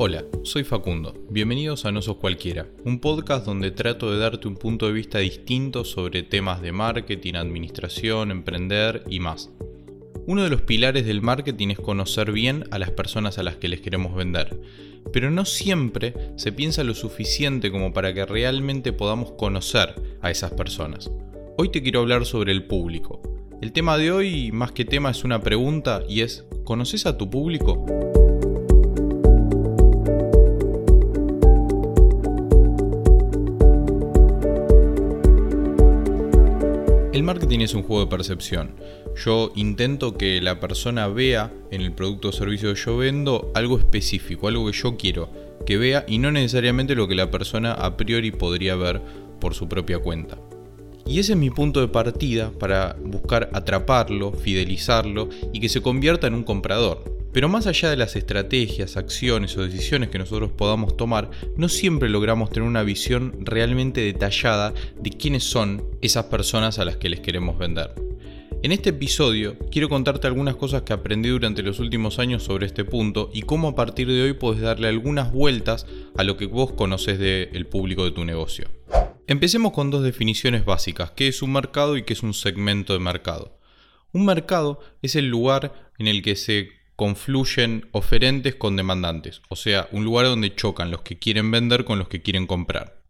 Hola, 0.00 0.24
soy 0.44 0.62
Facundo. 0.62 1.12
Bienvenidos 1.28 1.84
a 1.84 1.90
No 1.90 2.02
Sos 2.02 2.18
Cualquiera, 2.18 2.68
un 2.84 3.00
podcast 3.00 3.44
donde 3.44 3.72
trato 3.72 4.12
de 4.12 4.20
darte 4.20 4.46
un 4.46 4.54
punto 4.54 4.86
de 4.86 4.92
vista 4.92 5.18
distinto 5.18 5.84
sobre 5.84 6.22
temas 6.22 6.62
de 6.62 6.70
marketing, 6.70 7.34
administración, 7.34 8.30
emprender 8.30 9.02
y 9.10 9.18
más. 9.18 9.50
Uno 10.24 10.44
de 10.44 10.50
los 10.50 10.62
pilares 10.62 11.04
del 11.04 11.20
marketing 11.20 11.70
es 11.70 11.80
conocer 11.80 12.30
bien 12.30 12.62
a 12.70 12.78
las 12.78 12.92
personas 12.92 13.38
a 13.38 13.42
las 13.42 13.56
que 13.56 13.66
les 13.66 13.80
queremos 13.80 14.14
vender, 14.14 14.60
pero 15.12 15.32
no 15.32 15.44
siempre 15.44 16.14
se 16.36 16.52
piensa 16.52 16.84
lo 16.84 16.94
suficiente 16.94 17.72
como 17.72 17.92
para 17.92 18.14
que 18.14 18.24
realmente 18.24 18.92
podamos 18.92 19.32
conocer 19.32 19.96
a 20.22 20.30
esas 20.30 20.52
personas. 20.52 21.10
Hoy 21.56 21.72
te 21.72 21.82
quiero 21.82 21.98
hablar 21.98 22.24
sobre 22.24 22.52
el 22.52 22.68
público. 22.68 23.20
El 23.60 23.72
tema 23.72 23.98
de 23.98 24.12
hoy, 24.12 24.52
más 24.52 24.70
que 24.70 24.84
tema, 24.84 25.10
es 25.10 25.24
una 25.24 25.42
pregunta 25.42 26.04
y 26.08 26.20
es, 26.20 26.46
¿conoces 26.62 27.04
a 27.04 27.18
tu 27.18 27.28
público? 27.28 27.84
El 37.18 37.24
marketing 37.24 37.58
es 37.58 37.74
un 37.74 37.82
juego 37.82 38.04
de 38.04 38.10
percepción. 38.10 38.76
Yo 39.24 39.50
intento 39.56 40.16
que 40.16 40.40
la 40.40 40.60
persona 40.60 41.08
vea 41.08 41.52
en 41.72 41.80
el 41.80 41.90
producto 41.90 42.28
o 42.28 42.32
servicio 42.32 42.72
que 42.72 42.80
yo 42.80 42.96
vendo 42.96 43.50
algo 43.56 43.76
específico, 43.76 44.46
algo 44.46 44.64
que 44.70 44.78
yo 44.78 44.96
quiero 44.96 45.28
que 45.66 45.78
vea 45.78 46.04
y 46.06 46.18
no 46.18 46.30
necesariamente 46.30 46.94
lo 46.94 47.08
que 47.08 47.16
la 47.16 47.28
persona 47.28 47.72
a 47.72 47.96
priori 47.96 48.30
podría 48.30 48.76
ver 48.76 49.02
por 49.40 49.54
su 49.54 49.68
propia 49.68 49.98
cuenta. 49.98 50.38
Y 51.08 51.18
ese 51.18 51.32
es 51.32 51.38
mi 51.38 51.50
punto 51.50 51.80
de 51.80 51.88
partida 51.88 52.52
para 52.52 52.94
buscar 53.04 53.50
atraparlo, 53.52 54.30
fidelizarlo 54.30 55.28
y 55.52 55.58
que 55.58 55.68
se 55.68 55.82
convierta 55.82 56.28
en 56.28 56.34
un 56.34 56.44
comprador. 56.44 57.17
Pero 57.38 57.48
más 57.48 57.68
allá 57.68 57.90
de 57.90 57.96
las 57.96 58.16
estrategias, 58.16 58.96
acciones 58.96 59.56
o 59.56 59.62
decisiones 59.62 60.08
que 60.08 60.18
nosotros 60.18 60.50
podamos 60.50 60.96
tomar, 60.96 61.30
no 61.56 61.68
siempre 61.68 62.08
logramos 62.08 62.50
tener 62.50 62.68
una 62.68 62.82
visión 62.82 63.32
realmente 63.38 64.00
detallada 64.00 64.74
de 65.00 65.10
quiénes 65.10 65.44
son 65.44 65.84
esas 66.00 66.24
personas 66.24 66.80
a 66.80 66.84
las 66.84 66.96
que 66.96 67.08
les 67.08 67.20
queremos 67.20 67.56
vender. 67.56 67.94
En 68.64 68.72
este 68.72 68.90
episodio 68.90 69.56
quiero 69.70 69.88
contarte 69.88 70.26
algunas 70.26 70.56
cosas 70.56 70.82
que 70.82 70.92
aprendí 70.92 71.28
durante 71.28 71.62
los 71.62 71.78
últimos 71.78 72.18
años 72.18 72.42
sobre 72.42 72.66
este 72.66 72.84
punto 72.84 73.30
y 73.32 73.42
cómo 73.42 73.68
a 73.68 73.74
partir 73.76 74.08
de 74.08 74.20
hoy 74.20 74.32
puedes 74.32 74.60
darle 74.60 74.88
algunas 74.88 75.30
vueltas 75.30 75.86
a 76.16 76.24
lo 76.24 76.36
que 76.36 76.46
vos 76.46 76.72
conoces 76.72 77.20
del 77.20 77.66
público 77.68 78.04
de 78.04 78.10
tu 78.10 78.24
negocio. 78.24 78.66
Empecemos 79.28 79.70
con 79.70 79.92
dos 79.92 80.02
definiciones 80.02 80.64
básicas, 80.64 81.12
qué 81.12 81.28
es 81.28 81.40
un 81.40 81.52
mercado 81.52 81.96
y 81.96 82.02
qué 82.02 82.14
es 82.14 82.24
un 82.24 82.34
segmento 82.34 82.94
de 82.94 82.98
mercado. 82.98 83.60
Un 84.12 84.24
mercado 84.24 84.80
es 85.02 85.14
el 85.14 85.28
lugar 85.28 85.92
en 85.98 86.08
el 86.08 86.20
que 86.22 86.34
se 86.34 86.77
confluyen 86.98 87.86
oferentes 87.92 88.56
con 88.56 88.74
demandantes, 88.74 89.40
o 89.48 89.54
sea, 89.54 89.88
un 89.92 90.04
lugar 90.04 90.26
donde 90.26 90.56
chocan 90.56 90.90
los 90.90 91.02
que 91.02 91.16
quieren 91.16 91.48
vender 91.52 91.84
con 91.84 92.00
los 92.00 92.08
que 92.08 92.22
quieren 92.22 92.48
comprar. 92.48 93.04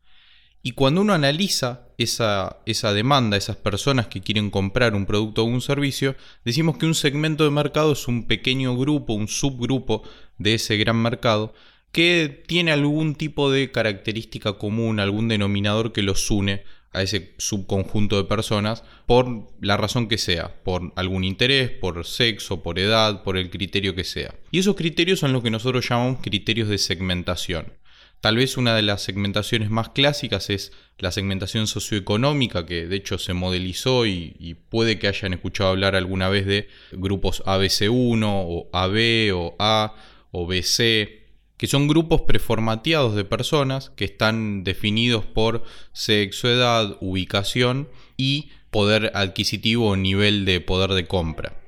Y 0.62 0.72
cuando 0.72 1.00
uno 1.00 1.14
analiza 1.14 1.88
esa, 1.96 2.58
demanda, 2.92 3.38
esas 3.38 3.56
personas 3.56 4.08
que 4.08 4.20
quieren 4.20 4.50
comprar 4.50 4.94
un 4.94 5.06
producto 5.06 5.42
o 5.42 5.46
un 5.46 5.62
servicio, 5.62 6.16
decimos 6.44 6.76
que 6.76 6.84
un 6.84 6.94
segmento 6.94 7.44
de 7.44 7.50
mercado 7.50 7.92
es 7.92 8.06
un 8.08 8.26
pequeño 8.26 8.76
grupo, 8.76 9.14
un 9.14 9.26
subgrupo 9.26 10.02
de 10.36 10.52
ese 10.52 10.76
gran 10.76 11.00
mercado 11.00 11.54
que 11.90 12.44
tiene 12.46 12.72
algún 12.72 13.14
tipo 13.14 13.50
de 13.50 13.72
característica 13.72 14.58
común, 14.58 15.00
algún 15.00 15.28
denominador 15.28 15.92
que 15.92 16.02
los 16.02 16.30
une 16.30 16.62
a 16.92 17.02
ese 17.02 17.34
subconjunto 17.38 18.16
de 18.16 18.24
personas 18.24 18.82
por 19.06 19.48
la 19.60 19.76
razón 19.76 20.08
que 20.08 20.18
sea, 20.18 20.62
por 20.64 20.92
algún 20.96 21.24
interés, 21.24 21.70
por 21.70 22.04
sexo, 22.06 22.62
por 22.62 22.78
edad, 22.78 23.22
por 23.22 23.36
el 23.36 23.50
criterio 23.50 23.94
que 23.94 24.04
sea. 24.04 24.34
Y 24.50 24.60
esos 24.60 24.76
criterios 24.76 25.20
son 25.20 25.32
lo 25.32 25.42
que 25.42 25.50
nosotros 25.50 25.88
llamamos 25.88 26.20
criterios 26.22 26.68
de 26.68 26.78
segmentación. 26.78 27.72
Tal 28.20 28.36
vez 28.36 28.56
una 28.56 28.74
de 28.74 28.82
las 28.82 29.02
segmentaciones 29.02 29.70
más 29.70 29.90
clásicas 29.90 30.50
es 30.50 30.72
la 30.98 31.12
segmentación 31.12 31.68
socioeconómica, 31.68 32.66
que 32.66 32.86
de 32.86 32.96
hecho 32.96 33.16
se 33.16 33.32
modelizó 33.32 34.06
y, 34.06 34.56
puede 34.70 34.98
que 34.98 35.06
hayan 35.06 35.34
escuchado 35.34 35.70
hablar 35.70 35.94
alguna 35.94 36.28
vez 36.28 36.44
de 36.44 36.68
grupos 36.90 37.44
ABC1 37.44 38.24
o 38.26 38.68
AB 38.72 39.32
o 39.34 39.54
A 39.60 39.94
o 40.32 40.46
BC, 40.46 41.17
que 41.58 41.66
son 41.66 41.88
grupos 41.88 42.22
preformateados 42.22 43.14
de 43.14 43.24
personas 43.24 43.90
que 43.90 44.06
están 44.06 44.64
definidos 44.64 45.26
por 45.26 45.64
sexo, 45.92 46.48
edad, 46.48 46.96
ubicación 47.00 47.88
y 48.16 48.50
poder 48.70 49.12
adquisitivo 49.14 49.88
o 49.88 49.96
nivel 49.96 50.44
de 50.44 50.60
poder 50.60 50.92
de 50.92 51.06
compra. 51.06 51.60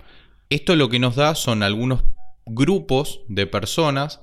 Esto 0.48 0.76
lo 0.76 0.88
que 0.88 0.98
nos 0.98 1.16
da 1.16 1.34
son 1.34 1.62
algunos 1.62 2.02
grupos 2.46 3.20
de 3.28 3.46
personas 3.46 4.20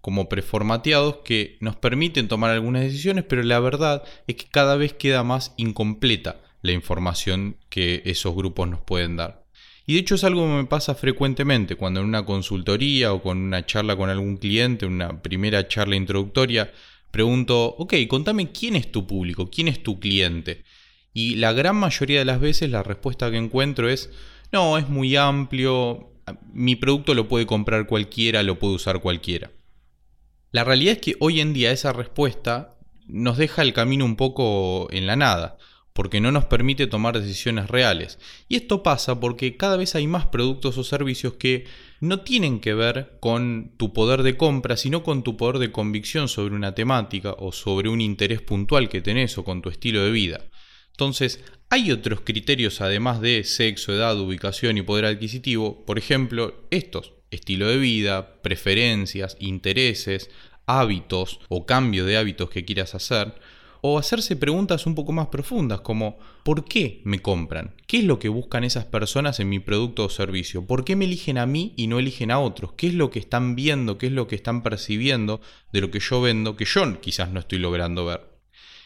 como 0.00 0.28
preformateados 0.28 1.18
que 1.24 1.56
nos 1.60 1.76
permiten 1.76 2.28
tomar 2.28 2.50
algunas 2.50 2.82
decisiones, 2.82 3.24
pero 3.28 3.42
la 3.42 3.60
verdad 3.60 4.04
es 4.26 4.36
que 4.36 4.46
cada 4.48 4.76
vez 4.76 4.92
queda 4.92 5.24
más 5.24 5.52
incompleta 5.56 6.40
la 6.62 6.72
información 6.72 7.56
que 7.68 8.02
esos 8.04 8.34
grupos 8.34 8.68
nos 8.68 8.80
pueden 8.80 9.16
dar. 9.16 9.47
Y 9.88 9.94
de 9.94 10.00
hecho 10.00 10.16
es 10.16 10.24
algo 10.24 10.42
que 10.42 10.52
me 10.52 10.64
pasa 10.66 10.94
frecuentemente 10.94 11.74
cuando 11.74 12.00
en 12.00 12.06
una 12.06 12.26
consultoría 12.26 13.14
o 13.14 13.22
con 13.22 13.38
una 13.38 13.64
charla 13.64 13.96
con 13.96 14.10
algún 14.10 14.36
cliente, 14.36 14.84
una 14.84 15.22
primera 15.22 15.66
charla 15.66 15.96
introductoria, 15.96 16.70
pregunto, 17.10 17.74
ok, 17.78 17.94
contame 18.06 18.52
quién 18.52 18.76
es 18.76 18.92
tu 18.92 19.06
público, 19.06 19.48
quién 19.48 19.66
es 19.66 19.82
tu 19.82 19.98
cliente. 19.98 20.62
Y 21.14 21.36
la 21.36 21.54
gran 21.54 21.76
mayoría 21.76 22.18
de 22.18 22.26
las 22.26 22.38
veces 22.38 22.68
la 22.68 22.82
respuesta 22.82 23.30
que 23.30 23.38
encuentro 23.38 23.88
es, 23.88 24.10
no, 24.52 24.76
es 24.76 24.90
muy 24.90 25.16
amplio, 25.16 26.12
mi 26.52 26.76
producto 26.76 27.14
lo 27.14 27.26
puede 27.26 27.46
comprar 27.46 27.86
cualquiera, 27.86 28.42
lo 28.42 28.58
puede 28.58 28.74
usar 28.74 29.00
cualquiera. 29.00 29.52
La 30.52 30.64
realidad 30.64 30.96
es 30.96 31.00
que 31.00 31.16
hoy 31.18 31.40
en 31.40 31.54
día 31.54 31.72
esa 31.72 31.94
respuesta 31.94 32.76
nos 33.06 33.38
deja 33.38 33.62
el 33.62 33.72
camino 33.72 34.04
un 34.04 34.16
poco 34.16 34.88
en 34.90 35.06
la 35.06 35.16
nada 35.16 35.56
porque 35.98 36.20
no 36.20 36.30
nos 36.30 36.44
permite 36.44 36.86
tomar 36.86 37.20
decisiones 37.20 37.66
reales. 37.66 38.20
Y 38.48 38.54
esto 38.54 38.84
pasa 38.84 39.18
porque 39.18 39.56
cada 39.56 39.76
vez 39.76 39.96
hay 39.96 40.06
más 40.06 40.26
productos 40.26 40.78
o 40.78 40.84
servicios 40.84 41.32
que 41.32 41.64
no 41.98 42.20
tienen 42.20 42.60
que 42.60 42.72
ver 42.72 43.16
con 43.18 43.72
tu 43.78 43.92
poder 43.92 44.22
de 44.22 44.36
compra, 44.36 44.76
sino 44.76 45.02
con 45.02 45.24
tu 45.24 45.36
poder 45.36 45.58
de 45.58 45.72
convicción 45.72 46.28
sobre 46.28 46.54
una 46.54 46.72
temática 46.72 47.34
o 47.36 47.50
sobre 47.50 47.88
un 47.88 48.00
interés 48.00 48.40
puntual 48.40 48.88
que 48.88 49.00
tenés 49.00 49.38
o 49.38 49.44
con 49.44 49.60
tu 49.60 49.70
estilo 49.70 50.04
de 50.04 50.12
vida. 50.12 50.44
Entonces, 50.92 51.42
hay 51.68 51.90
otros 51.90 52.20
criterios 52.20 52.80
además 52.80 53.20
de 53.20 53.42
sexo, 53.42 53.92
edad, 53.92 54.20
ubicación 54.20 54.78
y 54.78 54.82
poder 54.82 55.04
adquisitivo, 55.04 55.84
por 55.84 55.98
ejemplo, 55.98 56.62
estos, 56.70 57.14
estilo 57.32 57.66
de 57.66 57.78
vida, 57.78 58.40
preferencias, 58.40 59.36
intereses, 59.40 60.30
hábitos 60.64 61.40
o 61.48 61.66
cambio 61.66 62.04
de 62.04 62.18
hábitos 62.18 62.50
que 62.50 62.64
quieras 62.64 62.94
hacer, 62.94 63.34
o 63.80 63.98
hacerse 63.98 64.36
preguntas 64.36 64.86
un 64.86 64.94
poco 64.94 65.12
más 65.12 65.28
profundas 65.28 65.80
como 65.80 66.18
¿por 66.42 66.64
qué 66.64 67.00
me 67.04 67.20
compran? 67.20 67.74
¿Qué 67.86 67.98
es 67.98 68.04
lo 68.04 68.18
que 68.18 68.28
buscan 68.28 68.64
esas 68.64 68.84
personas 68.84 69.40
en 69.40 69.48
mi 69.48 69.60
producto 69.60 70.04
o 70.04 70.08
servicio? 70.08 70.66
¿Por 70.66 70.84
qué 70.84 70.96
me 70.96 71.04
eligen 71.04 71.38
a 71.38 71.46
mí 71.46 71.74
y 71.76 71.86
no 71.86 71.98
eligen 71.98 72.30
a 72.30 72.40
otros? 72.40 72.72
¿Qué 72.72 72.88
es 72.88 72.94
lo 72.94 73.10
que 73.10 73.18
están 73.18 73.54
viendo? 73.54 73.98
¿Qué 73.98 74.06
es 74.06 74.12
lo 74.12 74.26
que 74.26 74.36
están 74.36 74.62
percibiendo 74.62 75.40
de 75.72 75.80
lo 75.80 75.90
que 75.90 76.00
yo 76.00 76.20
vendo 76.20 76.56
que 76.56 76.64
yo 76.64 77.00
quizás 77.00 77.30
no 77.30 77.40
estoy 77.40 77.58
logrando 77.58 78.04
ver? 78.04 78.38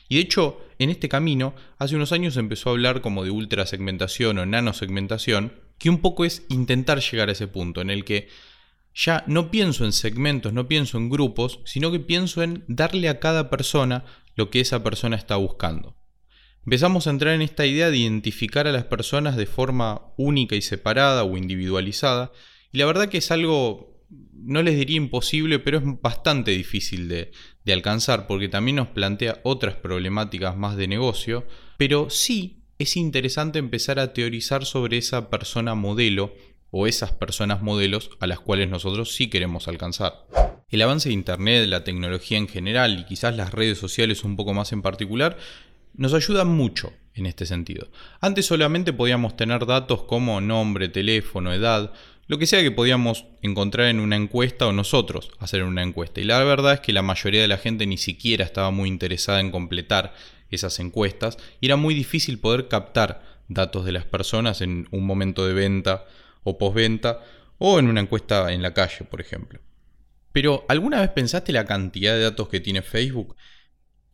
Y 0.08 0.16
de 0.16 0.22
hecho, 0.22 0.60
en 0.78 0.90
este 0.90 1.08
camino, 1.08 1.54
hace 1.78 1.96
unos 1.96 2.12
años 2.12 2.36
empezó 2.36 2.68
a 2.68 2.72
hablar 2.72 3.00
como 3.00 3.24
de 3.24 3.30
ultrasegmentación 3.30 4.38
o 4.38 4.44
nanosegmentación, 4.44 5.54
que 5.78 5.88
un 5.88 5.98
poco 5.98 6.24
es 6.24 6.44
intentar 6.48 7.00
llegar 7.00 7.28
a 7.28 7.32
ese 7.32 7.48
punto 7.48 7.80
en 7.80 7.88
el 7.88 8.04
que 8.04 8.28
ya 8.94 9.24
no 9.26 9.50
pienso 9.50 9.84
en 9.84 9.92
segmentos, 9.92 10.52
no 10.52 10.68
pienso 10.68 10.98
en 10.98 11.08
grupos, 11.08 11.60
sino 11.64 11.90
que 11.90 11.98
pienso 11.98 12.42
en 12.42 12.64
darle 12.68 13.08
a 13.08 13.20
cada 13.20 13.48
persona 13.48 14.04
lo 14.34 14.50
que 14.50 14.60
esa 14.60 14.82
persona 14.82 15.16
está 15.16 15.36
buscando. 15.36 15.96
Empezamos 16.64 17.06
a 17.06 17.10
entrar 17.10 17.34
en 17.34 17.42
esta 17.42 17.66
idea 17.66 17.90
de 17.90 17.96
identificar 17.96 18.68
a 18.68 18.72
las 18.72 18.84
personas 18.84 19.36
de 19.36 19.46
forma 19.46 20.12
única 20.16 20.54
y 20.54 20.62
separada 20.62 21.24
o 21.24 21.36
individualizada, 21.36 22.32
y 22.72 22.78
la 22.78 22.86
verdad 22.86 23.08
que 23.08 23.18
es 23.18 23.30
algo, 23.30 24.00
no 24.08 24.62
les 24.62 24.76
diría 24.76 24.96
imposible, 24.96 25.58
pero 25.58 25.78
es 25.78 25.84
bastante 26.00 26.52
difícil 26.52 27.08
de, 27.08 27.32
de 27.64 27.72
alcanzar, 27.72 28.26
porque 28.26 28.48
también 28.48 28.76
nos 28.76 28.88
plantea 28.88 29.40
otras 29.42 29.74
problemáticas 29.74 30.56
más 30.56 30.76
de 30.76 30.88
negocio, 30.88 31.46
pero 31.78 32.10
sí 32.10 32.62
es 32.78 32.96
interesante 32.96 33.58
empezar 33.58 33.98
a 33.98 34.12
teorizar 34.12 34.64
sobre 34.64 34.98
esa 34.98 35.30
persona 35.30 35.74
modelo 35.74 36.34
o 36.70 36.86
esas 36.86 37.12
personas 37.12 37.62
modelos 37.62 38.10
a 38.18 38.26
las 38.26 38.40
cuales 38.40 38.68
nosotros 38.68 39.14
sí 39.14 39.28
queremos 39.28 39.68
alcanzar. 39.68 40.26
El 40.72 40.80
avance 40.80 41.10
de 41.10 41.14
Internet, 41.14 41.68
la 41.68 41.84
tecnología 41.84 42.38
en 42.38 42.48
general 42.48 42.98
y 42.98 43.04
quizás 43.04 43.36
las 43.36 43.52
redes 43.52 43.76
sociales 43.76 44.24
un 44.24 44.36
poco 44.36 44.54
más 44.54 44.72
en 44.72 44.80
particular, 44.80 45.36
nos 45.94 46.14
ayudan 46.14 46.48
mucho 46.48 46.94
en 47.14 47.26
este 47.26 47.44
sentido. 47.44 47.88
Antes 48.22 48.46
solamente 48.46 48.94
podíamos 48.94 49.36
tener 49.36 49.66
datos 49.66 50.04
como 50.04 50.40
nombre, 50.40 50.88
teléfono, 50.88 51.52
edad, 51.52 51.92
lo 52.26 52.38
que 52.38 52.46
sea 52.46 52.62
que 52.62 52.70
podíamos 52.70 53.26
encontrar 53.42 53.88
en 53.88 54.00
una 54.00 54.16
encuesta 54.16 54.66
o 54.66 54.72
nosotros 54.72 55.30
hacer 55.40 55.62
una 55.62 55.82
encuesta. 55.82 56.22
Y 56.22 56.24
la 56.24 56.42
verdad 56.42 56.72
es 56.72 56.80
que 56.80 56.94
la 56.94 57.02
mayoría 57.02 57.42
de 57.42 57.48
la 57.48 57.58
gente 57.58 57.84
ni 57.84 57.98
siquiera 57.98 58.42
estaba 58.42 58.70
muy 58.70 58.88
interesada 58.88 59.40
en 59.40 59.50
completar 59.50 60.14
esas 60.50 60.80
encuestas 60.80 61.36
y 61.60 61.66
era 61.66 61.76
muy 61.76 61.92
difícil 61.92 62.38
poder 62.38 62.68
captar 62.68 63.22
datos 63.46 63.84
de 63.84 63.92
las 63.92 64.06
personas 64.06 64.62
en 64.62 64.88
un 64.90 65.04
momento 65.04 65.46
de 65.46 65.52
venta 65.52 66.06
o 66.44 66.56
postventa 66.56 67.20
o 67.58 67.78
en 67.78 67.88
una 67.88 68.00
encuesta 68.00 68.50
en 68.54 68.62
la 68.62 68.72
calle, 68.72 69.04
por 69.04 69.20
ejemplo. 69.20 69.60
Pero 70.32 70.64
¿alguna 70.68 71.00
vez 71.00 71.10
pensaste 71.10 71.52
la 71.52 71.66
cantidad 71.66 72.14
de 72.14 72.22
datos 72.22 72.48
que 72.48 72.60
tiene 72.60 72.82
Facebook? 72.82 73.36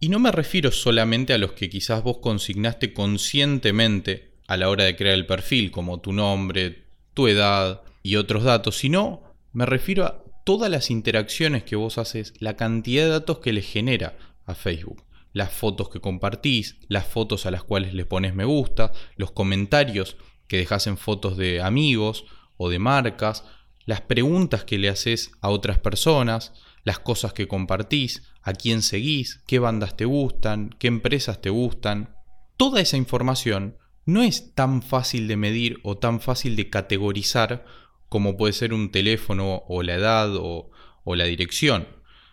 Y 0.00 0.08
no 0.08 0.18
me 0.18 0.32
refiero 0.32 0.70
solamente 0.70 1.32
a 1.32 1.38
los 1.38 1.52
que 1.52 1.70
quizás 1.70 2.02
vos 2.02 2.18
consignaste 2.18 2.92
conscientemente 2.92 4.34
a 4.46 4.56
la 4.56 4.68
hora 4.68 4.84
de 4.84 4.96
crear 4.96 5.14
el 5.14 5.26
perfil, 5.26 5.70
como 5.70 6.00
tu 6.00 6.12
nombre, 6.12 6.84
tu 7.14 7.28
edad 7.28 7.82
y 8.02 8.16
otros 8.16 8.44
datos, 8.44 8.78
sino 8.78 9.22
me 9.52 9.66
refiero 9.66 10.04
a 10.04 10.24
todas 10.44 10.70
las 10.70 10.90
interacciones 10.90 11.64
que 11.64 11.76
vos 11.76 11.98
haces, 11.98 12.32
la 12.38 12.56
cantidad 12.56 13.04
de 13.04 13.10
datos 13.10 13.38
que 13.38 13.52
le 13.52 13.60
genera 13.60 14.16
a 14.46 14.54
Facebook. 14.54 15.04
Las 15.32 15.52
fotos 15.52 15.90
que 15.90 16.00
compartís, 16.00 16.78
las 16.88 17.06
fotos 17.06 17.44
a 17.44 17.50
las 17.50 17.64
cuales 17.64 17.92
le 17.92 18.06
pones 18.06 18.34
me 18.34 18.44
gusta, 18.44 18.92
los 19.16 19.30
comentarios 19.30 20.16
que 20.46 20.56
dejas 20.56 20.86
en 20.86 20.96
fotos 20.96 21.36
de 21.36 21.60
amigos 21.60 22.24
o 22.56 22.70
de 22.70 22.78
marcas, 22.78 23.44
las 23.88 24.02
preguntas 24.02 24.64
que 24.64 24.76
le 24.76 24.90
haces 24.90 25.32
a 25.40 25.48
otras 25.48 25.78
personas, 25.78 26.52
las 26.84 26.98
cosas 26.98 27.32
que 27.32 27.48
compartís, 27.48 28.22
a 28.42 28.52
quién 28.52 28.82
seguís, 28.82 29.42
qué 29.46 29.60
bandas 29.60 29.96
te 29.96 30.04
gustan, 30.04 30.76
qué 30.78 30.88
empresas 30.88 31.40
te 31.40 31.48
gustan. 31.48 32.14
Toda 32.58 32.82
esa 32.82 32.98
información 32.98 33.78
no 34.04 34.22
es 34.22 34.54
tan 34.54 34.82
fácil 34.82 35.26
de 35.26 35.38
medir 35.38 35.80
o 35.84 35.96
tan 35.96 36.20
fácil 36.20 36.54
de 36.54 36.68
categorizar 36.68 37.64
como 38.10 38.36
puede 38.36 38.52
ser 38.52 38.74
un 38.74 38.90
teléfono 38.90 39.62
o 39.68 39.82
la 39.82 39.94
edad 39.94 40.36
o, 40.36 40.70
o 41.04 41.16
la 41.16 41.24
dirección. 41.24 41.88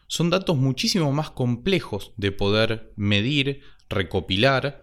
Son 0.07 0.29
datos 0.29 0.57
muchísimo 0.57 1.13
más 1.13 1.29
complejos 1.29 2.11
de 2.17 2.33
poder 2.33 2.91
medir, 2.97 3.61
recopilar, 3.87 4.81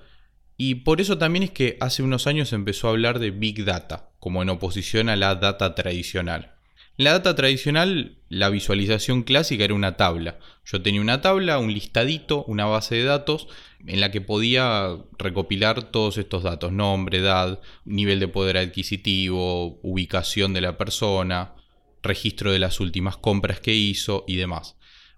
y 0.57 0.77
por 0.77 1.03
eso 1.03 1.19
también 1.19 1.43
es 1.43 1.51
que 1.51 1.77
hace 1.81 2.03
unos 2.03 2.27
años 2.27 2.55
empezó 2.55 2.89
a 2.89 2.93
hablar 2.93 3.19
de 3.19 3.31
Big 3.31 3.63
Data, 3.67 4.15
como 4.19 4.41
en 4.41 4.49
oposición 4.49 5.11
a 5.11 5.17
la 5.17 5.35
data 5.35 5.75
tradicional. 5.75 6.62
En 7.03 7.07
la 7.07 7.15
data 7.15 7.35
tradicional, 7.35 8.19
la 8.29 8.49
visualización 8.49 9.25
clásica 9.25 9.65
era 9.65 9.75
una 9.75 9.97
tabla. 9.97 10.39
Yo 10.65 10.83
tenía 10.83 11.01
una 11.01 11.21
tabla, 11.21 11.59
un 11.59 11.73
listadito, 11.73 12.45
una 12.45 12.67
base 12.67 12.95
de 12.95 13.03
datos 13.03 13.49
en 13.85 14.01
la 14.01 14.13
que 14.13 14.21
podía 14.21 14.99
recopilar 15.19 15.91
todos 15.91 16.17
estos 16.17 16.45
datos, 16.45 16.71
nombre, 16.71 17.19
edad, 17.19 17.61
nivel 17.85 18.21
de 18.21 18.29
poder 18.29 18.57
adquisitivo, 18.57 19.81
ubicación 19.83 20.53
de 20.53 20.61
la 20.61 20.79
persona, 20.79 21.57
registro 22.05 22.53
de 22.53 22.61
las 22.61 22.79
últimas 22.79 23.17
compras 23.17 23.59
que 23.59 23.75
hizo 23.75 24.25
y 24.29 24.37
demás. 24.37 24.77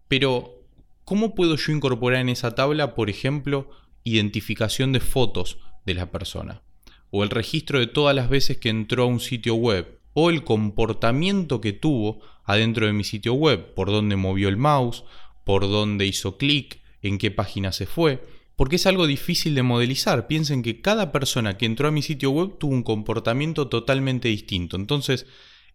Pero, 0.08 0.64
¿cómo 1.04 1.34
puedo 1.34 1.56
yo 1.56 1.70
incorporar 1.70 2.22
en 2.22 2.30
esa 2.30 2.54
tabla, 2.54 2.94
por 2.94 3.10
ejemplo, 3.10 3.68
identificación 4.04 4.92
de 4.92 5.00
fotos 5.00 5.58
de 5.84 5.92
la 5.92 6.10
persona? 6.10 6.62
O 7.10 7.24
el 7.24 7.28
registro 7.28 7.78
de 7.78 7.88
todas 7.88 8.16
las 8.16 8.30
veces 8.30 8.56
que 8.56 8.70
entró 8.70 9.02
a 9.02 9.08
un 9.08 9.20
sitio 9.20 9.54
web, 9.54 10.00
o 10.14 10.30
el 10.30 10.44
comportamiento 10.44 11.60
que 11.60 11.72
tuvo 11.72 12.20
adentro 12.44 12.86
de 12.86 12.92
mi 12.92 13.04
sitio 13.04 13.34
web, 13.34 13.74
por 13.74 13.90
dónde 13.90 14.16
movió 14.16 14.48
el 14.48 14.56
mouse, 14.56 15.04
por 15.44 15.62
dónde 15.68 16.06
hizo 16.06 16.38
clic, 16.38 16.80
en 17.02 17.18
qué 17.18 17.30
página 17.30 17.72
se 17.72 17.86
fue, 17.86 18.24
porque 18.56 18.76
es 18.76 18.86
algo 18.86 19.06
difícil 19.06 19.54
de 19.54 19.62
modelizar. 19.62 20.26
Piensen 20.26 20.62
que 20.62 20.80
cada 20.80 21.12
persona 21.12 21.58
que 21.58 21.66
entró 21.66 21.88
a 21.88 21.90
mi 21.90 22.02
sitio 22.02 22.30
web 22.30 22.56
tuvo 22.58 22.72
un 22.72 22.82
comportamiento 22.82 23.68
totalmente 23.68 24.28
distinto. 24.28 24.76
Entonces, 24.76 25.26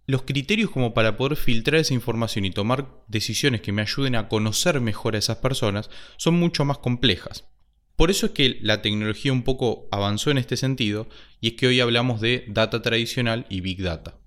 los 0.06 0.24
criterios 0.24 0.72
como 0.72 0.94
para 0.94 1.18
poder 1.18 1.38
filtrar 1.38 1.82
esa 1.82 1.94
información 1.94 2.46
y 2.46 2.52
tomar 2.52 3.04
decisiones 3.08 3.62
que 3.62 3.72
me 3.72 3.84
ayuden 3.84 4.16
a 4.16 4.28
conocer 4.28 4.82
mejor 4.82 5.16
a 5.16 5.20
esas 5.20 5.38
personas 5.38 5.90
son 6.18 6.36
mucho 6.36 6.66
más 6.66 6.80
complejas. 6.80 7.46
Por 7.96 8.10
eso 8.10 8.28
es 8.28 8.32
que 8.32 8.58
la 8.62 8.82
tecnología 8.82 9.34
un 9.34 9.44
poco 9.44 9.88
avanzó 9.92 10.32
en 10.32 10.38
este 10.38 10.56
sentido 10.56 11.10
y 11.42 11.50
es 11.50 11.54
que 11.56 11.68
hoy 11.68 11.82
hablamos 11.82 12.22
de 12.22 12.46
data 12.48 12.82
tradicional 12.82 13.46
y 13.50 13.62
big 13.62 13.84
data. 13.84 14.19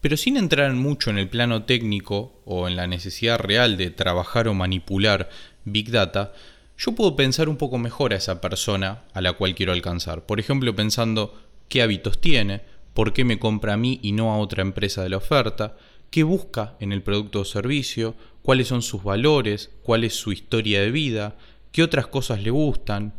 Pero 0.00 0.16
sin 0.16 0.36
entrar 0.36 0.72
mucho 0.74 1.10
en 1.10 1.18
el 1.18 1.28
plano 1.28 1.64
técnico 1.64 2.40
o 2.44 2.68
en 2.68 2.76
la 2.76 2.86
necesidad 2.86 3.40
real 3.40 3.76
de 3.76 3.90
trabajar 3.90 4.46
o 4.46 4.54
manipular 4.54 5.28
Big 5.64 5.90
Data, 5.90 6.32
yo 6.76 6.92
puedo 6.92 7.16
pensar 7.16 7.48
un 7.48 7.56
poco 7.56 7.78
mejor 7.78 8.12
a 8.12 8.16
esa 8.16 8.40
persona 8.40 9.02
a 9.12 9.20
la 9.20 9.32
cual 9.32 9.56
quiero 9.56 9.72
alcanzar. 9.72 10.24
Por 10.24 10.38
ejemplo, 10.38 10.76
pensando 10.76 11.34
qué 11.68 11.82
hábitos 11.82 12.20
tiene, 12.20 12.60
por 12.94 13.12
qué 13.12 13.24
me 13.24 13.40
compra 13.40 13.72
a 13.72 13.76
mí 13.76 13.98
y 14.00 14.12
no 14.12 14.32
a 14.32 14.38
otra 14.38 14.62
empresa 14.62 15.02
de 15.02 15.08
la 15.08 15.16
oferta, 15.16 15.76
qué 16.12 16.22
busca 16.22 16.76
en 16.78 16.92
el 16.92 17.02
producto 17.02 17.40
o 17.40 17.44
servicio, 17.44 18.14
cuáles 18.42 18.68
son 18.68 18.82
sus 18.82 19.02
valores, 19.02 19.72
cuál 19.82 20.04
es 20.04 20.14
su 20.14 20.30
historia 20.30 20.80
de 20.80 20.92
vida, 20.92 21.36
qué 21.72 21.82
otras 21.82 22.06
cosas 22.06 22.40
le 22.40 22.50
gustan, 22.50 23.14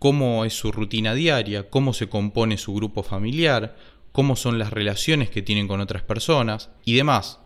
cómo 0.00 0.44
es 0.44 0.54
su 0.54 0.72
rutina 0.72 1.14
diaria, 1.14 1.70
cómo 1.70 1.92
se 1.92 2.08
compone 2.08 2.58
su 2.58 2.74
grupo 2.74 3.04
familiar, 3.04 3.76
cómo 4.16 4.34
son 4.34 4.58
las 4.58 4.72
relaciones 4.72 5.28
que 5.28 5.42
tienen 5.42 5.68
con 5.68 5.82
otras 5.82 6.02
personas 6.02 6.70
y 6.86 6.94
demás. 6.94 7.40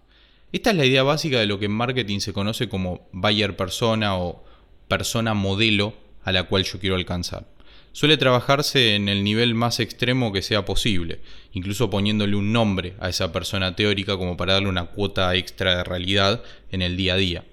Esta 0.53 0.71
es 0.71 0.77
la 0.77 0.85
idea 0.85 1.03
básica 1.03 1.41
de 1.41 1.47
lo 1.47 1.59
que 1.59 1.65
en 1.65 1.73
marketing 1.73 2.21
se 2.21 2.33
conoce 2.33 2.69
como 2.69 3.09
buyer 3.11 3.57
persona 3.57 4.17
o 4.17 4.45
persona 4.87 5.35
modelo 5.35 5.95
a 6.23 6.31
la 6.31 6.45
cual 6.45 6.63
yo 6.63 6.79
quiero 6.79 6.95
alcanzar. 6.95 7.49
Suele 7.91 8.17
trabajarse 8.19 8.95
en 8.95 9.09
el 9.09 9.25
nivel 9.25 9.57
más 9.57 9.81
extremo 9.81 10.33
que 10.33 10.43
sea 10.43 10.65
posible, 10.65 11.19
incluso 11.51 11.91
poniéndole 11.91 12.37
un 12.37 12.53
nombre 12.53 12.95
a 13.01 13.09
esa 13.09 13.33
persona 13.33 13.75
teórica 13.75 14.17
como 14.17 14.37
para 14.37 14.53
darle 14.53 14.69
una 14.69 14.87
cuota 14.87 15.35
extra 15.35 15.79
de 15.79 15.83
realidad 15.83 16.45
en 16.71 16.83
el 16.83 16.97
día 16.97 17.15
a 17.15 17.17
día. 17.17 17.45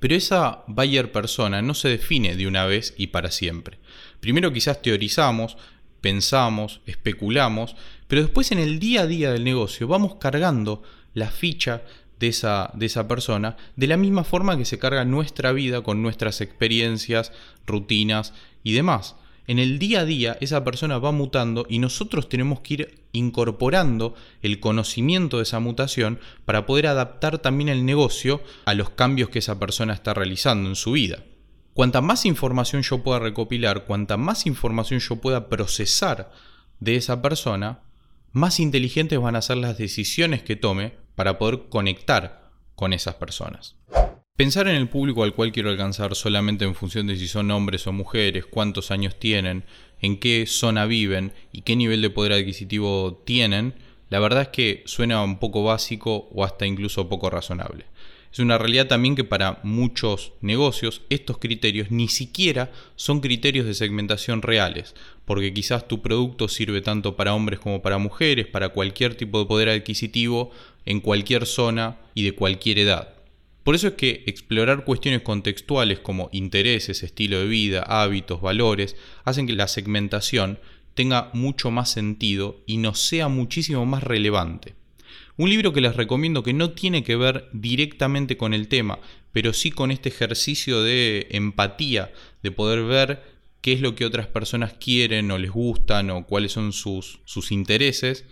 Pero 0.00 0.16
esa 0.16 0.64
buyer 0.66 1.12
persona 1.12 1.62
no 1.62 1.74
se 1.74 1.90
define 1.90 2.34
de 2.34 2.48
una 2.48 2.66
vez 2.66 2.92
y 2.98 3.06
para 3.06 3.30
siempre. 3.30 3.78
Primero 4.18 4.52
quizás 4.52 4.82
teorizamos, 4.82 5.56
pensamos, 6.04 6.82
especulamos, 6.84 7.76
pero 8.08 8.20
después 8.20 8.52
en 8.52 8.58
el 8.58 8.78
día 8.78 9.00
a 9.00 9.06
día 9.06 9.32
del 9.32 9.42
negocio 9.42 9.88
vamos 9.88 10.16
cargando 10.16 10.82
la 11.14 11.30
ficha 11.30 11.80
de 12.20 12.28
esa, 12.28 12.70
de 12.74 12.84
esa 12.84 13.08
persona 13.08 13.56
de 13.74 13.86
la 13.86 13.96
misma 13.96 14.22
forma 14.22 14.58
que 14.58 14.66
se 14.66 14.78
carga 14.78 15.06
nuestra 15.06 15.52
vida 15.52 15.80
con 15.80 16.02
nuestras 16.02 16.42
experiencias, 16.42 17.32
rutinas 17.66 18.34
y 18.62 18.74
demás. 18.74 19.16
En 19.46 19.58
el 19.58 19.78
día 19.78 20.00
a 20.00 20.04
día 20.04 20.36
esa 20.42 20.62
persona 20.62 20.98
va 20.98 21.10
mutando 21.10 21.64
y 21.70 21.78
nosotros 21.78 22.28
tenemos 22.28 22.60
que 22.60 22.74
ir 22.74 22.98
incorporando 23.12 24.14
el 24.42 24.60
conocimiento 24.60 25.38
de 25.38 25.44
esa 25.44 25.58
mutación 25.58 26.20
para 26.44 26.66
poder 26.66 26.86
adaptar 26.86 27.38
también 27.38 27.70
el 27.70 27.86
negocio 27.86 28.42
a 28.66 28.74
los 28.74 28.90
cambios 28.90 29.30
que 29.30 29.38
esa 29.38 29.58
persona 29.58 29.94
está 29.94 30.12
realizando 30.12 30.68
en 30.68 30.76
su 30.76 30.92
vida. 30.92 31.20
Cuanta 31.74 32.00
más 32.00 32.24
información 32.24 32.82
yo 32.82 33.02
pueda 33.02 33.18
recopilar, 33.18 33.84
cuanta 33.84 34.16
más 34.16 34.46
información 34.46 35.00
yo 35.00 35.16
pueda 35.16 35.48
procesar 35.48 36.30
de 36.78 36.94
esa 36.94 37.20
persona, 37.20 37.82
más 38.30 38.60
inteligentes 38.60 39.18
van 39.18 39.34
a 39.34 39.42
ser 39.42 39.56
las 39.56 39.76
decisiones 39.76 40.44
que 40.44 40.54
tome 40.54 40.94
para 41.16 41.36
poder 41.36 41.64
conectar 41.68 42.52
con 42.76 42.92
esas 42.92 43.16
personas. 43.16 43.74
Pensar 44.36 44.68
en 44.68 44.76
el 44.76 44.88
público 44.88 45.24
al 45.24 45.34
cual 45.34 45.50
quiero 45.50 45.68
alcanzar 45.68 46.14
solamente 46.14 46.64
en 46.64 46.76
función 46.76 47.08
de 47.08 47.16
si 47.16 47.26
son 47.26 47.50
hombres 47.50 47.88
o 47.88 47.92
mujeres, 47.92 48.46
cuántos 48.46 48.92
años 48.92 49.18
tienen, 49.18 49.64
en 50.00 50.20
qué 50.20 50.46
zona 50.46 50.86
viven 50.86 51.32
y 51.50 51.62
qué 51.62 51.74
nivel 51.74 52.02
de 52.02 52.10
poder 52.10 52.34
adquisitivo 52.34 53.22
tienen, 53.26 53.74
la 54.10 54.20
verdad 54.20 54.42
es 54.42 54.48
que 54.48 54.82
suena 54.86 55.24
un 55.24 55.40
poco 55.40 55.64
básico 55.64 56.28
o 56.32 56.44
hasta 56.44 56.66
incluso 56.66 57.08
poco 57.08 57.30
razonable. 57.30 57.86
Es 58.34 58.40
una 58.40 58.58
realidad 58.58 58.88
también 58.88 59.14
que 59.14 59.22
para 59.22 59.60
muchos 59.62 60.32
negocios 60.40 61.02
estos 61.08 61.38
criterios 61.38 61.92
ni 61.92 62.08
siquiera 62.08 62.72
son 62.96 63.20
criterios 63.20 63.64
de 63.64 63.74
segmentación 63.74 64.42
reales, 64.42 64.96
porque 65.24 65.54
quizás 65.54 65.86
tu 65.86 66.02
producto 66.02 66.48
sirve 66.48 66.80
tanto 66.80 67.14
para 67.14 67.32
hombres 67.32 67.60
como 67.60 67.80
para 67.80 67.98
mujeres, 67.98 68.48
para 68.48 68.70
cualquier 68.70 69.14
tipo 69.14 69.38
de 69.38 69.46
poder 69.46 69.68
adquisitivo, 69.68 70.50
en 70.84 70.98
cualquier 70.98 71.46
zona 71.46 71.98
y 72.12 72.24
de 72.24 72.34
cualquier 72.34 72.80
edad. 72.80 73.14
Por 73.62 73.76
eso 73.76 73.86
es 73.86 73.94
que 73.94 74.24
explorar 74.26 74.84
cuestiones 74.84 75.22
contextuales 75.22 76.00
como 76.00 76.28
intereses, 76.32 77.04
estilo 77.04 77.38
de 77.38 77.46
vida, 77.46 77.84
hábitos, 77.84 78.40
valores, 78.40 78.96
hacen 79.22 79.46
que 79.46 79.52
la 79.52 79.68
segmentación 79.68 80.58
tenga 80.94 81.30
mucho 81.34 81.70
más 81.70 81.88
sentido 81.88 82.64
y 82.66 82.78
nos 82.78 82.98
sea 82.98 83.28
muchísimo 83.28 83.86
más 83.86 84.02
relevante. 84.02 84.74
Un 85.36 85.50
libro 85.50 85.72
que 85.72 85.80
les 85.80 85.96
recomiendo 85.96 86.44
que 86.44 86.52
no 86.52 86.70
tiene 86.70 87.02
que 87.02 87.16
ver 87.16 87.48
directamente 87.52 88.36
con 88.36 88.54
el 88.54 88.68
tema, 88.68 89.00
pero 89.32 89.52
sí 89.52 89.72
con 89.72 89.90
este 89.90 90.08
ejercicio 90.08 90.82
de 90.82 91.26
empatía, 91.30 92.12
de 92.42 92.52
poder 92.52 92.84
ver 92.84 93.22
qué 93.60 93.72
es 93.72 93.80
lo 93.80 93.96
que 93.96 94.04
otras 94.04 94.28
personas 94.28 94.74
quieren 94.74 95.30
o 95.32 95.38
les 95.38 95.50
gustan 95.50 96.10
o 96.10 96.24
cuáles 96.26 96.52
son 96.52 96.72
sus, 96.72 97.20
sus 97.24 97.50
intereses, 97.50 98.26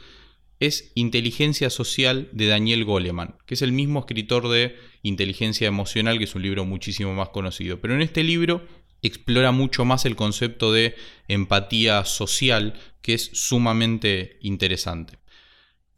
es 0.61 0.93
Inteligencia 0.95 1.71
Social 1.71 2.29
de 2.31 2.47
Daniel 2.47 2.85
Goleman, 2.85 3.35
que 3.47 3.55
es 3.55 3.63
el 3.63 3.73
mismo 3.73 3.99
escritor 3.99 4.49
de 4.49 4.77
Inteligencia 5.03 5.67
Emocional, 5.67 6.19
que 6.19 6.25
es 6.25 6.35
un 6.37 6.43
libro 6.43 6.65
muchísimo 6.65 7.13
más 7.15 7.31
conocido. 7.31 7.81
Pero 7.81 7.95
en 7.95 8.03
este 8.03 8.23
libro 8.23 8.65
explora 9.03 9.51
mucho 9.51 9.85
más 9.85 10.05
el 10.05 10.15
concepto 10.15 10.73
de 10.73 10.95
empatía 11.27 12.05
social, 12.05 12.75
que 13.01 13.15
es 13.15 13.31
sumamente 13.33 14.39
interesante. 14.41 15.22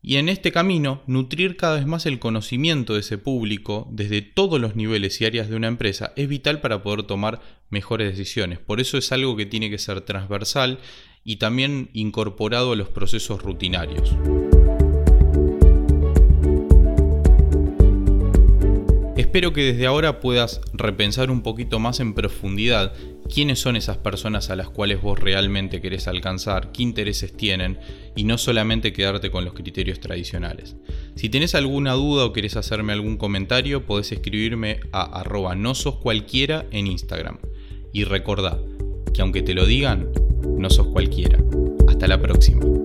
Y 0.07 0.17
en 0.19 0.29
este 0.29 0.53
camino, 0.53 1.01
nutrir 1.07 1.57
cada 1.57 1.77
vez 1.77 1.87
más 1.87 2.05
el 2.05 2.19
conocimiento 2.19 2.93
de 2.93 3.01
ese 3.01 3.17
público 3.17 3.89
desde 3.91 4.21
todos 4.21 4.61
los 4.61 4.77
niveles 4.77 5.19
y 5.19 5.25
áreas 5.25 5.49
de 5.49 5.57
una 5.57 5.67
empresa 5.67 6.13
es 6.15 6.29
vital 6.29 6.61
para 6.61 6.83
poder 6.83 7.05
tomar 7.05 7.41
mejores 7.71 8.11
decisiones. 8.11 8.59
Por 8.59 8.83
eso 8.83 8.99
es 8.99 9.11
algo 9.13 9.35
que 9.35 9.47
tiene 9.47 9.71
que 9.71 9.79
ser 9.79 10.03
transversal 10.03 10.79
y 11.25 11.37
también 11.37 11.89
incorporado 11.95 12.73
a 12.73 12.77
los 12.77 12.91
procesos 12.91 13.41
rutinarios. 13.41 14.15
Espero 19.35 19.53
que 19.53 19.73
desde 19.73 19.87
ahora 19.87 20.21
puedas 20.21 20.61
repensar 20.75 21.29
un 21.29 21.43
poquito 21.43 21.81
más 21.81 21.99
en 21.99 22.14
profundidad 22.14 22.93
quiénes 23.29 23.59
son 23.59 23.75
esas 23.75 23.97
personas 23.97 24.49
a 24.49 24.55
las 24.55 24.71
cuales 24.71 25.03
vos 25.03 25.19
realmente 25.19 25.81
querés 25.81 26.07
alcanzar, 26.07 26.71
qué 26.71 26.85
intereses 26.85 27.37
tienen 27.37 27.81
y 28.14 28.23
no 28.23 28.38
solamente 28.38 28.93
quedarte 28.93 29.33
con 29.33 29.45
los 29.45 29.55
criterios 29.55 29.99
tradicionales. 29.99 30.76
Si 31.17 31.31
tenés 31.31 31.57
alguna 31.57 31.95
duda 31.95 32.26
o 32.26 32.33
querés 32.33 32.55
hacerme 32.55 32.93
algún 32.93 33.17
comentario, 33.17 33.85
podés 33.85 34.12
escribirme 34.12 34.79
a 34.93 35.03
arroba 35.03 35.57
no 35.57 35.75
sos 35.75 35.97
cualquiera 35.97 36.67
en 36.71 36.87
Instagram. 36.87 37.41
Y 37.93 38.05
recordá 38.05 38.61
que 39.12 39.21
aunque 39.21 39.43
te 39.43 39.55
lo 39.55 39.67
digan, 39.67 40.11
no 40.57 40.71
sos 40.71 40.87
cualquiera. 40.87 41.41
Hasta 41.88 42.07
la 42.07 42.23
próxima. 42.23 42.84